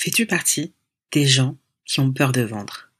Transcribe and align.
Fais-tu 0.00 0.26
partie 0.26 0.74
des 1.10 1.26
gens 1.26 1.56
qui 1.84 1.98
ont 1.98 2.12
peur 2.12 2.30
de 2.30 2.42
vendre? 2.42 2.92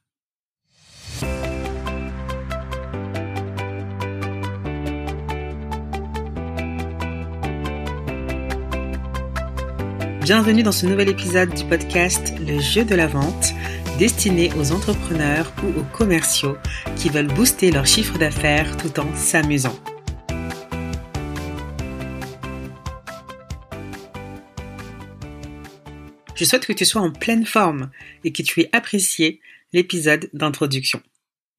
Bienvenue 10.21 10.61
dans 10.61 10.73
ce 10.73 10.87
nouvel 10.87 11.07
épisode 11.07 11.53
du 11.53 11.63
podcast 11.63 12.33
Le 12.45 12.59
jeu 12.59 12.83
de 12.83 12.95
la 12.95 13.07
vente, 13.07 13.53
destiné 13.97 14.51
aux 14.55 14.73
entrepreneurs 14.73 15.53
ou 15.63 15.79
aux 15.79 15.97
commerciaux 15.97 16.57
qui 16.97 17.07
veulent 17.07 17.33
booster 17.33 17.71
leur 17.71 17.85
chiffre 17.85 18.17
d'affaires 18.17 18.75
tout 18.75 18.99
en 18.99 19.15
s'amusant. 19.15 19.79
Je 26.39 26.45
souhaite 26.45 26.65
que 26.65 26.71
tu 26.71 26.85
sois 26.85 27.01
en 27.01 27.11
pleine 27.11 27.45
forme 27.45 27.91
et 28.23 28.31
que 28.31 28.41
tu 28.41 28.61
aies 28.61 28.69
apprécié 28.71 29.41
l'épisode 29.73 30.29
d'introduction. 30.31 31.03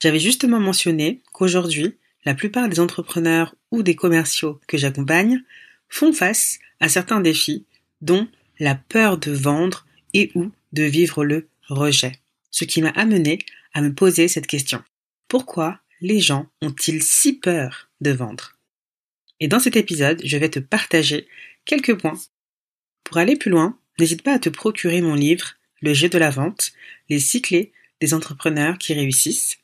J'avais 0.02 0.18
justement 0.18 0.58
mentionné 0.58 1.20
qu'aujourd'hui, 1.34 1.98
la 2.24 2.34
plupart 2.34 2.66
des 2.66 2.80
entrepreneurs 2.80 3.54
ou 3.70 3.82
des 3.82 3.94
commerciaux 3.94 4.58
que 4.66 4.78
j'accompagne 4.78 5.42
font 5.90 6.14
face 6.14 6.58
à 6.80 6.88
certains 6.88 7.20
défis, 7.20 7.66
dont 8.00 8.26
la 8.58 8.74
peur 8.74 9.18
de 9.18 9.30
vendre 9.32 9.86
et 10.14 10.32
ou 10.34 10.50
de 10.72 10.84
vivre 10.84 11.26
le 11.26 11.46
rejet. 11.68 12.18
Ce 12.50 12.64
qui 12.64 12.80
m'a 12.80 12.88
amené 12.90 13.38
à 13.74 13.82
me 13.82 13.92
poser 13.92 14.28
cette 14.28 14.46
question. 14.46 14.82
Pourquoi 15.28 15.78
les 16.00 16.20
gens 16.20 16.46
ont-ils 16.62 17.02
si 17.02 17.34
peur 17.34 17.90
de 18.00 18.12
vendre? 18.12 18.56
Et 19.40 19.48
dans 19.48 19.60
cet 19.60 19.76
épisode, 19.76 20.22
je 20.24 20.38
vais 20.38 20.48
te 20.48 20.58
partager 20.58 21.28
quelques 21.66 21.98
points. 22.00 22.18
Pour 23.04 23.18
aller 23.18 23.36
plus 23.36 23.50
loin, 23.50 23.78
N'hésite 24.00 24.22
pas 24.22 24.32
à 24.32 24.38
te 24.38 24.48
procurer 24.48 25.02
mon 25.02 25.14
livre 25.14 25.56
Le 25.82 25.92
jeu 25.92 26.08
de 26.08 26.16
la 26.16 26.30
vente, 26.30 26.72
les 27.10 27.20
six 27.20 27.42
clés 27.42 27.70
des 28.00 28.14
entrepreneurs 28.14 28.78
qui 28.78 28.94
réussissent. 28.94 29.58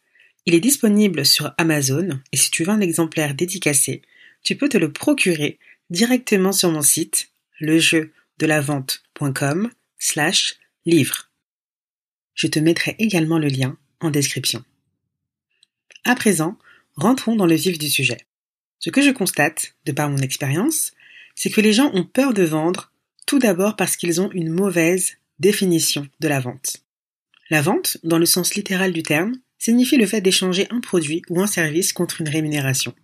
Il 0.44 0.54
est 0.54 0.60
disponible 0.60 1.24
sur 1.24 1.54
Amazon 1.56 2.20
et 2.32 2.36
si 2.36 2.50
tu 2.50 2.62
veux 2.62 2.68
un 2.68 2.82
exemplaire 2.82 3.34
dédicacé, 3.34 4.02
tu 4.42 4.54
peux 4.54 4.68
te 4.68 4.76
le 4.76 4.92
procurer 4.92 5.58
directement 5.88 6.52
sur 6.52 6.70
mon 6.70 6.82
site 6.82 7.30
lejeudelavente.com 7.60 9.70
slash 9.98 10.56
livre. 10.84 11.30
Je 12.34 12.48
te 12.48 12.58
mettrai 12.58 12.94
également 12.98 13.38
le 13.38 13.48
lien 13.48 13.78
en 14.00 14.10
description. 14.10 14.62
À 16.04 16.14
présent, 16.14 16.58
rentrons 16.96 17.36
dans 17.36 17.46
le 17.46 17.54
vif 17.54 17.78
du 17.78 17.88
sujet. 17.88 18.18
Ce 18.80 18.90
que 18.90 19.00
je 19.00 19.12
constate, 19.12 19.72
de 19.86 19.92
par 19.92 20.10
mon 20.10 20.18
expérience, 20.18 20.92
c'est 21.34 21.48
que 21.48 21.62
les 21.62 21.72
gens 21.72 21.90
ont 21.94 22.04
peur 22.04 22.34
de 22.34 22.42
vendre 22.42 22.92
tout 23.26 23.38
d'abord 23.38 23.76
parce 23.76 23.96
qu'ils 23.96 24.20
ont 24.20 24.30
une 24.30 24.50
mauvaise 24.50 25.16
définition 25.38 26.08
de 26.20 26.28
la 26.28 26.40
vente. 26.40 26.78
La 27.50 27.60
vente, 27.60 27.98
dans 28.02 28.18
le 28.18 28.26
sens 28.26 28.54
littéral 28.54 28.92
du 28.92 29.02
terme, 29.02 29.34
signifie 29.58 29.96
le 29.96 30.06
fait 30.06 30.20
d'échanger 30.20 30.66
un 30.70 30.80
produit 30.80 31.22
ou 31.28 31.40
un 31.40 31.46
service 31.46 31.92
contre 31.92 32.20
une 32.20 32.28
rémunération. 32.28 32.94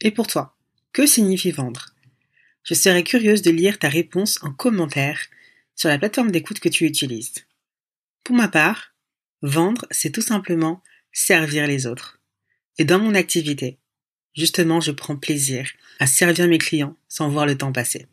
Et 0.00 0.10
pour 0.10 0.26
toi, 0.26 0.56
que 0.92 1.06
signifie 1.06 1.52
vendre? 1.52 1.94
Je 2.64 2.74
serais 2.74 3.02
curieuse 3.02 3.42
de 3.42 3.50
lire 3.50 3.78
ta 3.78 3.88
réponse 3.88 4.38
en 4.42 4.52
commentaire 4.52 5.18
sur 5.74 5.88
la 5.88 5.98
plateforme 5.98 6.30
d'écoute 6.30 6.60
que 6.60 6.68
tu 6.68 6.84
utilises. 6.84 7.34
Pour 8.24 8.36
ma 8.36 8.48
part, 8.48 8.94
vendre, 9.40 9.86
c'est 9.90 10.10
tout 10.10 10.22
simplement 10.22 10.82
servir 11.12 11.66
les 11.66 11.86
autres. 11.86 12.20
Et 12.78 12.84
dans 12.84 12.98
mon 12.98 13.14
activité, 13.14 13.78
justement, 14.34 14.80
je 14.80 14.92
prends 14.92 15.16
plaisir 15.16 15.68
à 15.98 16.06
servir 16.06 16.48
mes 16.48 16.58
clients 16.58 16.96
sans 17.08 17.28
voir 17.28 17.46
le 17.46 17.58
temps 17.58 17.72
passer. 17.72 18.06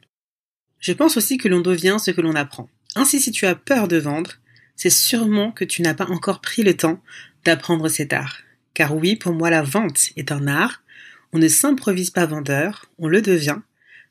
Je 0.79 0.93
pense 0.93 1.17
aussi 1.17 1.37
que 1.37 1.47
l'on 1.47 1.61
devient 1.61 1.97
ce 1.99 2.11
que 2.11 2.21
l'on 2.21 2.35
apprend. 2.35 2.69
Ainsi, 2.95 3.19
si 3.19 3.31
tu 3.31 3.45
as 3.45 3.55
peur 3.55 3.87
de 3.87 3.97
vendre, 3.97 4.33
c'est 4.75 4.89
sûrement 4.89 5.51
que 5.51 5.65
tu 5.65 5.81
n'as 5.81 5.93
pas 5.93 6.09
encore 6.09 6.41
pris 6.41 6.63
le 6.63 6.75
temps 6.75 7.01
d'apprendre 7.43 7.89
cet 7.89 8.13
art. 8.13 8.39
Car 8.73 8.95
oui, 8.95 9.15
pour 9.15 9.33
moi, 9.33 9.49
la 9.49 9.61
vente 9.61 10.11
est 10.15 10.31
un 10.31 10.47
art. 10.47 10.83
On 11.33 11.39
ne 11.39 11.47
s'improvise 11.47 12.11
pas 12.11 12.25
vendeur, 12.25 12.89
on 12.97 13.07
le 13.07 13.21
devient. 13.21 13.59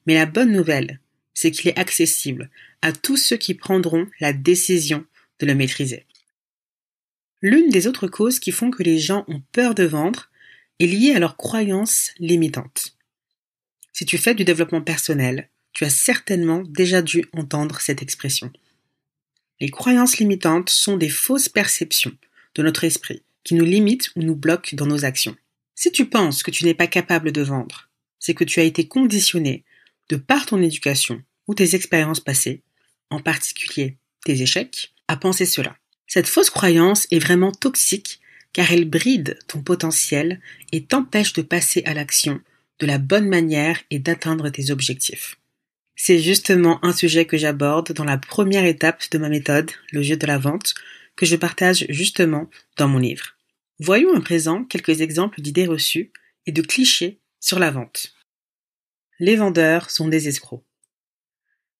Mais 0.06 0.14
la 0.14 0.26
bonne 0.26 0.52
nouvelle, 0.52 1.00
c'est 1.34 1.50
qu'il 1.50 1.68
est 1.68 1.78
accessible 1.78 2.50
à 2.82 2.92
tous 2.92 3.16
ceux 3.16 3.36
qui 3.36 3.54
prendront 3.54 4.06
la 4.20 4.32
décision 4.32 5.04
de 5.40 5.46
le 5.46 5.54
maîtriser. 5.54 6.06
L'une 7.40 7.70
des 7.70 7.86
autres 7.86 8.08
causes 8.08 8.40
qui 8.40 8.52
font 8.52 8.70
que 8.70 8.82
les 8.82 8.98
gens 8.98 9.24
ont 9.28 9.42
peur 9.52 9.74
de 9.74 9.84
vendre 9.84 10.28
est 10.80 10.86
liée 10.86 11.12
à 11.14 11.18
leurs 11.18 11.36
croyances 11.36 12.12
limitantes. 12.18 12.96
Si 13.92 14.04
tu 14.04 14.18
fais 14.18 14.34
du 14.34 14.44
développement 14.44 14.80
personnel, 14.80 15.48
tu 15.78 15.84
as 15.84 15.90
certainement 15.90 16.64
déjà 16.66 17.02
dû 17.02 17.26
entendre 17.32 17.80
cette 17.80 18.02
expression. 18.02 18.50
Les 19.60 19.70
croyances 19.70 20.18
limitantes 20.18 20.70
sont 20.70 20.96
des 20.96 21.08
fausses 21.08 21.48
perceptions 21.48 22.18
de 22.56 22.64
notre 22.64 22.82
esprit 22.82 23.22
qui 23.44 23.54
nous 23.54 23.64
limitent 23.64 24.10
ou 24.16 24.22
nous 24.22 24.34
bloquent 24.34 24.74
dans 24.74 24.86
nos 24.86 25.04
actions. 25.04 25.36
Si 25.76 25.92
tu 25.92 26.06
penses 26.06 26.42
que 26.42 26.50
tu 26.50 26.64
n'es 26.64 26.74
pas 26.74 26.88
capable 26.88 27.30
de 27.30 27.42
vendre, 27.42 27.88
c'est 28.18 28.34
que 28.34 28.42
tu 28.42 28.58
as 28.58 28.64
été 28.64 28.88
conditionné 28.88 29.62
de 30.08 30.16
par 30.16 30.46
ton 30.46 30.60
éducation 30.60 31.22
ou 31.46 31.54
tes 31.54 31.76
expériences 31.76 32.18
passées, 32.18 32.64
en 33.10 33.20
particulier 33.20 33.98
tes 34.24 34.42
échecs, 34.42 34.92
à 35.06 35.16
penser 35.16 35.46
cela. 35.46 35.76
Cette 36.08 36.26
fausse 36.26 36.50
croyance 36.50 37.06
est 37.12 37.20
vraiment 37.20 37.52
toxique 37.52 38.18
car 38.52 38.72
elle 38.72 38.90
bride 38.90 39.38
ton 39.46 39.62
potentiel 39.62 40.40
et 40.72 40.86
t'empêche 40.86 41.34
de 41.34 41.42
passer 41.42 41.84
à 41.86 41.94
l'action 41.94 42.40
de 42.80 42.86
la 42.86 42.98
bonne 42.98 43.28
manière 43.28 43.80
et 43.90 44.00
d'atteindre 44.00 44.50
tes 44.50 44.72
objectifs. 44.72 45.38
C'est 46.00 46.20
justement 46.20 46.82
un 46.84 46.92
sujet 46.92 47.26
que 47.26 47.36
j'aborde 47.36 47.92
dans 47.92 48.04
la 48.04 48.18
première 48.18 48.64
étape 48.64 49.10
de 49.10 49.18
ma 49.18 49.28
méthode, 49.28 49.72
le 49.90 50.00
jeu 50.00 50.16
de 50.16 50.28
la 50.28 50.38
vente, 50.38 50.74
que 51.16 51.26
je 51.26 51.34
partage 51.34 51.86
justement 51.88 52.48
dans 52.76 52.86
mon 52.86 52.98
livre. 52.98 53.34
Voyons 53.80 54.14
à 54.14 54.20
présent 54.20 54.62
quelques 54.62 55.00
exemples 55.00 55.40
d'idées 55.40 55.66
reçues 55.66 56.12
et 56.46 56.52
de 56.52 56.62
clichés 56.62 57.18
sur 57.40 57.58
la 57.58 57.72
vente. 57.72 58.14
Les 59.18 59.34
vendeurs 59.34 59.90
sont 59.90 60.06
des 60.06 60.28
escrocs. 60.28 60.64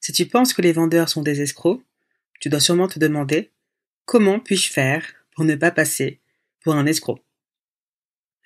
Si 0.01 0.13
tu 0.13 0.27
penses 0.27 0.53
que 0.53 0.63
les 0.63 0.73
vendeurs 0.73 1.09
sont 1.09 1.23
des 1.23 1.41
escrocs, 1.41 1.83
tu 2.41 2.49
dois 2.49 2.61
sûrement 2.61 2.89
te 2.89 2.99
demander 2.99 3.53
comment 4.05 4.41
puis-je 4.41 4.73
faire 4.73 5.07
pour 5.37 5.45
ne 5.45 5.55
pas 5.55 5.71
passer 5.71 6.21
pour 6.65 6.75
un 6.75 6.87
escroc. 6.87 7.25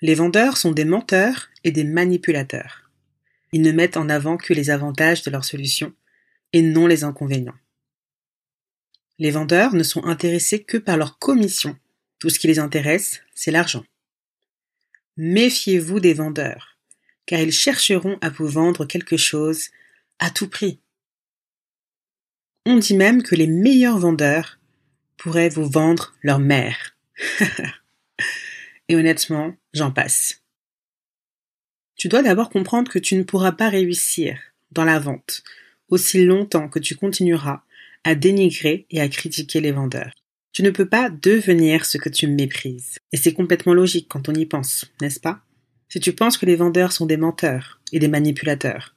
Les 0.01 0.13
vendeurs 0.13 0.55
sont 0.55 0.71
des 0.71 0.85
menteurs 0.85 1.49
et 1.63 1.71
des 1.71 1.83
manipulateurs. 1.83 2.82
Ils 3.53 3.61
ne 3.61 3.71
mettent 3.71 3.97
en 3.97 4.09
avant 4.09 4.35
que 4.35 4.53
les 4.53 4.71
avantages 4.71 5.23
de 5.23 5.31
leur 5.31 5.45
solution 5.45 5.93
et 6.51 6.61
non 6.61 6.87
les 6.87 7.03
inconvénients. 7.03 7.55
Les 9.19 9.31
vendeurs 9.31 9.73
ne 9.73 9.83
sont 9.83 10.03
intéressés 10.05 10.63
que 10.63 10.77
par 10.77 10.97
leur 10.97 11.19
commission. 11.19 11.77
Tout 12.19 12.29
ce 12.29 12.39
qui 12.39 12.47
les 12.47 12.59
intéresse, 12.59 13.21
c'est 13.35 13.51
l'argent. 13.51 13.85
Méfiez-vous 15.17 15.99
des 15.99 16.13
vendeurs, 16.15 16.79
car 17.27 17.39
ils 17.39 17.51
chercheront 17.51 18.17
à 18.21 18.29
vous 18.29 18.47
vendre 18.47 18.85
quelque 18.85 19.17
chose 19.17 19.69
à 20.17 20.31
tout 20.31 20.49
prix. 20.49 20.79
On 22.65 22.77
dit 22.77 22.95
même 22.95 23.21
que 23.21 23.35
les 23.35 23.47
meilleurs 23.47 23.99
vendeurs 23.99 24.59
pourraient 25.17 25.49
vous 25.49 25.69
vendre 25.69 26.15
leur 26.23 26.39
mère. 26.39 26.97
Et 28.89 28.95
honnêtement, 28.95 29.55
j'en 29.73 29.91
passe. 29.91 30.42
Tu 31.95 32.07
dois 32.07 32.23
d'abord 32.23 32.49
comprendre 32.49 32.91
que 32.91 32.99
tu 32.99 33.15
ne 33.15 33.23
pourras 33.23 33.51
pas 33.51 33.69
réussir 33.69 34.37
dans 34.71 34.85
la 34.85 34.99
vente 34.99 35.43
aussi 35.93 36.23
longtemps 36.23 36.69
que 36.69 36.79
tu 36.79 36.95
continueras 36.95 37.61
à 38.03 38.15
dénigrer 38.15 38.85
et 38.89 38.99
à 38.99 39.07
critiquer 39.07 39.61
les 39.61 39.71
vendeurs. 39.71 40.11
Tu 40.51 40.63
ne 40.63 40.71
peux 40.71 40.87
pas 40.87 41.09
devenir 41.09 41.85
ce 41.85 41.97
que 41.97 42.09
tu 42.09 42.27
méprises. 42.27 42.97
Et 43.11 43.17
c'est 43.17 43.33
complètement 43.33 43.73
logique 43.73 44.07
quand 44.09 44.29
on 44.29 44.33
y 44.33 44.45
pense, 44.45 44.85
n'est-ce 45.01 45.19
pas? 45.19 45.41
Si 45.89 45.99
tu 45.99 46.13
penses 46.13 46.37
que 46.37 46.45
les 46.45 46.55
vendeurs 46.55 46.91
sont 46.91 47.05
des 47.05 47.17
menteurs 47.17 47.79
et 47.91 47.99
des 47.99 48.07
manipulateurs, 48.07 48.95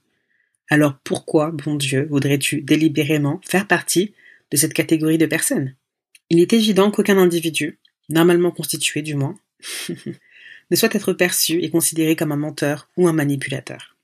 alors 0.69 0.99
pourquoi, 1.05 1.51
bon 1.51 1.77
Dieu, 1.77 2.07
voudrais-tu 2.11 2.63
délibérément 2.63 3.41
faire 3.45 3.67
partie 3.67 4.15
de 4.51 4.57
cette 4.57 4.75
catégorie 4.75 5.19
de 5.19 5.27
personnes? 5.27 5.75
Il 6.31 6.41
est 6.41 6.53
évident 6.53 6.91
qu'aucun 6.91 7.19
individu, 7.19 7.79
normalement 8.09 8.51
constitué 8.51 9.03
du 9.03 9.15
moins, 9.15 9.39
ne 10.71 10.77
souhaite 10.77 10.95
être 10.95 11.13
perçu 11.13 11.63
et 11.63 11.71
considéré 11.71 12.17
comme 12.17 12.33
un 12.33 12.37
menteur 12.37 12.89
ou 12.97 13.09
un 13.09 13.13
manipulateur. 13.13 13.97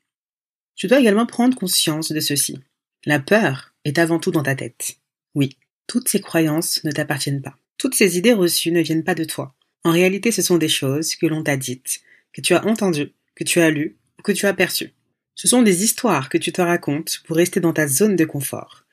Tu 0.75 0.87
dois 0.87 1.01
également 1.01 1.27
prendre 1.27 1.57
conscience 1.57 2.13
de 2.13 2.21
ceci. 2.21 2.59
La 3.05 3.21
peur 3.21 3.75
est 3.85 3.99
avant 3.99 4.19
tout 4.19 4.31
dans 4.31 4.43
ta 4.43 4.55
tête. 4.55 4.97
Oui, 5.35 5.57
toutes 5.87 6.09
ces 6.09 6.21
croyances 6.21 6.83
ne 6.85 6.93
t'appartiennent 6.93 7.43
pas. 7.43 7.57
Toutes 7.79 7.95
ces 7.95 8.17
idées 8.17 8.33
reçues 8.33 8.73
ne 8.73 8.81
viennent 8.81 9.05
pas 9.05 9.15
de 9.15 9.25
toi. 9.25 9.55
En 9.85 9.91
réalité, 9.91 10.31
ce 10.31 10.43
sont 10.43 10.59
des 10.59 10.69
choses 10.69 11.17
que 11.17 11.27
l'on 11.27 11.43
t'a 11.43 11.57
dites, 11.57 12.01
que 12.33 12.41
tu 12.41 12.55
as 12.55 12.65
entendues, 12.65 13.13
que 13.35 13.45
tu 13.45 13.61
as 13.61 13.71
lues 13.71 13.97
ou 14.19 14.23
que 14.23 14.33
tu 14.33 14.47
as 14.47 14.55
perçues. 14.55 14.93
Ce 15.35 15.49
sont 15.49 15.63
des 15.63 15.83
histoires 15.83 16.29
que 16.29 16.39
tu 16.39 16.53
te 16.53 16.61
racontes 16.61 17.23
pour 17.27 17.37
rester 17.37 17.59
dans 17.59 17.73
ta 17.73 17.89
zone 17.89 18.17
de 18.17 18.25
confort. 18.25 18.85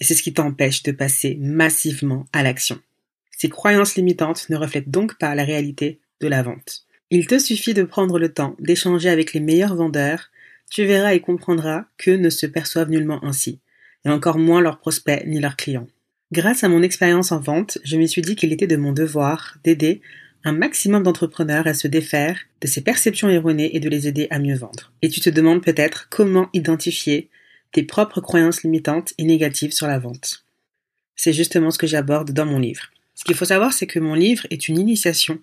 Et 0.00 0.04
c'est 0.04 0.14
ce 0.14 0.22
qui 0.22 0.34
t'empêche 0.34 0.82
de 0.82 0.92
passer 0.92 1.36
massivement 1.40 2.26
à 2.32 2.42
l'action. 2.42 2.80
Ces 3.30 3.48
croyances 3.48 3.94
limitantes 3.94 4.48
ne 4.50 4.56
reflètent 4.56 4.90
donc 4.90 5.18
pas 5.18 5.34
la 5.34 5.44
réalité 5.44 6.00
de 6.20 6.28
la 6.28 6.42
vente. 6.42 6.86
Il 7.16 7.28
te 7.28 7.38
suffit 7.38 7.74
de 7.74 7.84
prendre 7.84 8.18
le 8.18 8.32
temps 8.32 8.56
d'échanger 8.58 9.08
avec 9.08 9.34
les 9.34 9.40
meilleurs 9.40 9.76
vendeurs, 9.76 10.32
tu 10.68 10.84
verras 10.84 11.14
et 11.14 11.20
comprendras 11.20 11.84
qu'eux 11.96 12.16
ne 12.16 12.28
se 12.28 12.44
perçoivent 12.44 12.90
nullement 12.90 13.24
ainsi, 13.24 13.60
et 14.04 14.08
encore 14.08 14.36
moins 14.36 14.60
leurs 14.60 14.80
prospects 14.80 15.22
ni 15.24 15.38
leurs 15.38 15.54
clients. 15.54 15.86
Grâce 16.32 16.64
à 16.64 16.68
mon 16.68 16.82
expérience 16.82 17.30
en 17.30 17.38
vente, 17.38 17.78
je 17.84 17.96
me 17.98 18.06
suis 18.06 18.20
dit 18.20 18.34
qu'il 18.34 18.52
était 18.52 18.66
de 18.66 18.74
mon 18.74 18.90
devoir 18.90 19.58
d'aider 19.62 20.02
un 20.42 20.50
maximum 20.50 21.04
d'entrepreneurs 21.04 21.68
à 21.68 21.74
se 21.74 21.86
défaire 21.86 22.36
de 22.60 22.66
ces 22.66 22.80
perceptions 22.80 23.30
erronées 23.30 23.76
et 23.76 23.78
de 23.78 23.88
les 23.88 24.08
aider 24.08 24.26
à 24.30 24.40
mieux 24.40 24.56
vendre. 24.56 24.92
Et 25.00 25.08
tu 25.08 25.20
te 25.20 25.30
demandes 25.30 25.62
peut-être 25.62 26.08
comment 26.10 26.48
identifier 26.52 27.30
tes 27.70 27.84
propres 27.84 28.22
croyances 28.22 28.64
limitantes 28.64 29.14
et 29.18 29.24
négatives 29.24 29.72
sur 29.72 29.86
la 29.86 30.00
vente. 30.00 30.44
C'est 31.14 31.32
justement 31.32 31.70
ce 31.70 31.78
que 31.78 31.86
j'aborde 31.86 32.32
dans 32.32 32.46
mon 32.46 32.58
livre. 32.58 32.90
Ce 33.14 33.22
qu'il 33.22 33.36
faut 33.36 33.44
savoir, 33.44 33.72
c'est 33.72 33.86
que 33.86 34.00
mon 34.00 34.14
livre 34.14 34.48
est 34.50 34.66
une 34.66 34.80
initiation 34.80 35.38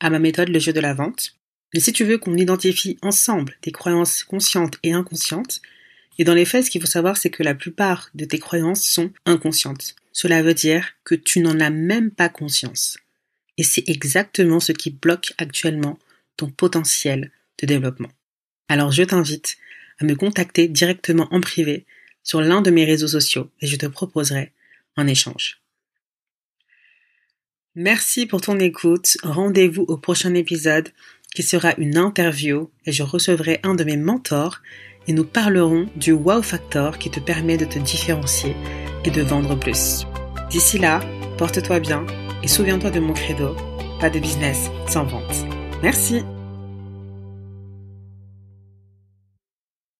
à 0.00 0.10
ma 0.10 0.18
méthode 0.18 0.48
Le 0.48 0.58
jeu 0.58 0.72
de 0.72 0.80
la 0.80 0.94
vente. 0.94 1.34
Mais 1.74 1.80
si 1.80 1.92
tu 1.92 2.04
veux 2.04 2.18
qu'on 2.18 2.36
identifie 2.36 2.98
ensemble 3.02 3.56
tes 3.60 3.72
croyances 3.72 4.24
conscientes 4.24 4.78
et 4.82 4.92
inconscientes, 4.92 5.60
et 6.18 6.24
dans 6.24 6.34
les 6.34 6.44
faits, 6.44 6.64
ce 6.64 6.70
qu'il 6.70 6.80
faut 6.80 6.86
savoir, 6.86 7.16
c'est 7.16 7.30
que 7.30 7.42
la 7.42 7.54
plupart 7.54 8.10
de 8.14 8.24
tes 8.24 8.38
croyances 8.38 8.84
sont 8.84 9.12
inconscientes. 9.24 9.94
Cela 10.12 10.42
veut 10.42 10.54
dire 10.54 10.94
que 11.04 11.14
tu 11.14 11.40
n'en 11.40 11.60
as 11.60 11.70
même 11.70 12.10
pas 12.10 12.28
conscience. 12.28 12.98
Et 13.56 13.62
c'est 13.62 13.88
exactement 13.88 14.60
ce 14.60 14.72
qui 14.72 14.90
bloque 14.90 15.32
actuellement 15.38 15.98
ton 16.36 16.48
potentiel 16.48 17.30
de 17.60 17.66
développement. 17.66 18.10
Alors 18.68 18.92
je 18.92 19.02
t'invite 19.02 19.58
à 20.00 20.04
me 20.04 20.14
contacter 20.14 20.68
directement 20.68 21.28
en 21.32 21.40
privé 21.40 21.86
sur 22.22 22.40
l'un 22.40 22.62
de 22.62 22.70
mes 22.70 22.84
réseaux 22.84 23.08
sociaux 23.08 23.50
et 23.60 23.66
je 23.66 23.76
te 23.76 23.86
proposerai 23.86 24.52
un 24.96 25.06
échange. 25.06 25.60
Merci 27.74 28.26
pour 28.26 28.40
ton 28.40 28.58
écoute. 28.58 29.16
Rendez-vous 29.22 29.84
au 29.88 29.96
prochain 29.96 30.34
épisode 30.34 30.88
qui 31.34 31.42
sera 31.42 31.74
une 31.78 31.96
interview 31.96 32.70
et 32.86 32.92
je 32.92 33.02
recevrai 33.02 33.60
un 33.62 33.74
de 33.74 33.84
mes 33.84 33.96
mentors 33.96 34.58
et 35.06 35.12
nous 35.12 35.24
parlerons 35.24 35.86
du 35.96 36.12
wow 36.12 36.42
factor 36.42 36.98
qui 36.98 37.10
te 37.10 37.20
permet 37.20 37.56
de 37.56 37.64
te 37.64 37.78
différencier 37.78 38.56
et 39.04 39.10
de 39.10 39.22
vendre 39.22 39.58
plus. 39.58 40.06
D'ici 40.50 40.78
là, 40.78 41.00
porte-toi 41.36 41.80
bien 41.80 42.04
et 42.42 42.48
souviens-toi 42.48 42.90
de 42.90 43.00
mon 43.00 43.12
credo, 43.12 43.56
pas 44.00 44.10
de 44.10 44.18
business 44.18 44.70
sans 44.86 45.04
vente. 45.04 45.46
Merci. 45.82 46.24